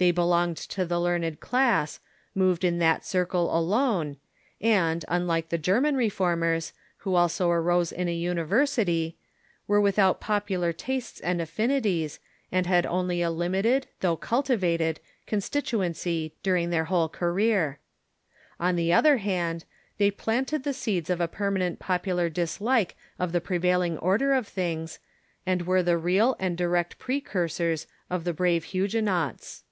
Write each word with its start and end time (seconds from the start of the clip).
They 0.00 0.12
belonged 0.12 0.56
to 0.56 0.86
the 0.86 0.98
learned 0.98 1.40
class, 1.40 2.00
moved 2.34 2.64
in 2.64 2.78
that 2.78 3.04
circle 3.04 3.54
alone, 3.54 4.16
and, 4.58 5.04
unlike 5.08 5.50
the 5.50 5.58
Ger 5.58 5.78
man 5.78 5.94
Reformers, 5.94 6.72
who 7.00 7.16
also 7.16 7.50
arose 7.50 7.92
in 7.92 8.08
a 8.08 8.14
university, 8.14 9.18
were 9.66 9.78
without 9.78 10.18
popular 10.18 10.72
tastes 10.72 11.20
and 11.20 11.38
affinities, 11.38 12.18
and 12.50 12.64
had 12.64 12.86
only 12.86 13.20
a 13.20 13.28
limited, 13.28 13.88
though 14.00 14.16
cultivated, 14.16 15.00
constituency 15.26 16.34
during 16.42 16.70
their 16.70 16.86
whole 16.86 17.10
career. 17.10 17.78
On 18.58 18.76
the 18.76 18.86
200 18.88 18.88
THE 18.92 18.94
EEFORMATIOX 18.94 18.98
Other 19.00 19.16
hand, 19.18 19.64
they 19.98 20.10
planted 20.10 20.62
the 20.64 20.72
seeds 20.72 21.10
of 21.10 21.20
a 21.20 21.28
j^ermanent 21.28 21.78
popular 21.78 22.30
dis 22.30 22.58
like 22.62 22.96
of 23.18 23.32
the 23.32 23.40
prevailing 23.42 23.98
order 23.98 24.32
of 24.32 24.48
things, 24.48 24.98
and 25.44 25.66
were 25.66 25.82
the 25.82 25.98
real 25.98 26.36
and 26.38 26.56
direct 26.56 26.98
precursors 26.98 27.86
of 28.08 28.24
the 28.24 28.32
brave 28.32 28.64
Huguenots. 28.72 29.64